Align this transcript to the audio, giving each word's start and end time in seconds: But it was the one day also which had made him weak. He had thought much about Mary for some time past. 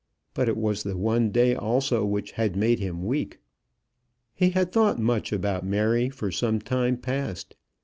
But 0.33 0.49
it 0.49 0.57
was 0.57 0.81
the 0.81 0.97
one 0.97 1.29
day 1.29 1.53
also 1.53 2.03
which 2.03 2.31
had 2.31 2.55
made 2.55 2.79
him 2.79 3.05
weak. 3.05 3.37
He 4.33 4.49
had 4.49 4.71
thought 4.71 4.97
much 4.99 5.31
about 5.31 5.63
Mary 5.63 6.09
for 6.09 6.31
some 6.31 6.59
time 6.59 6.97
past. 6.97 7.55